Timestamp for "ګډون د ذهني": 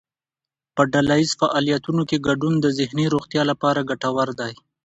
2.27-3.05